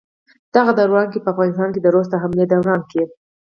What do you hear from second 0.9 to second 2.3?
کښې په افغانستان د روس د